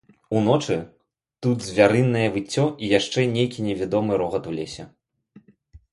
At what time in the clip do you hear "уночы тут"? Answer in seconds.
0.37-1.67